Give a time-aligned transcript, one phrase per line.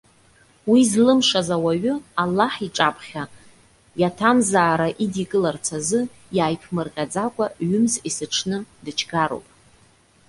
[0.71, 1.93] Уи злымшаз ауаҩы,
[2.23, 3.23] Аллаҳ иҿаԥхьа,
[4.01, 6.01] иаҭамзаара идикыларц азы,
[6.37, 9.47] иааиԥмырҟьаӡакәа ҩымз есыҽны дычгароуп.